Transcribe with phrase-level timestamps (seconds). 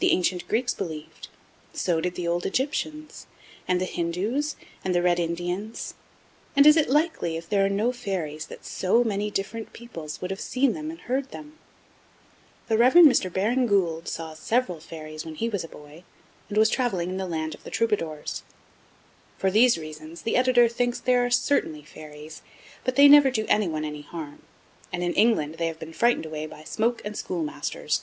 [0.00, 1.28] The ancient Greeks believed,
[1.72, 3.26] so did the old Egyptians,
[3.66, 5.94] and the Hindoos, and the Red Indians,
[6.54, 10.30] and is it likely, if there are no fairies, that so many different peoples would
[10.30, 11.56] have seen and heard them?
[12.68, 12.96] The Rev.
[12.96, 13.32] Mr.
[13.32, 16.04] Baring Gould saw several fairies when he was a boy,
[16.50, 18.42] and was travelling in the land of the Troubadours.
[19.38, 22.42] For these reasons, the Editor thinks that there are certainly fairies,
[22.84, 24.42] but they never do anyone any harm;
[24.92, 28.02] and, in England, they have been frightened away by smoke and schoolmasters.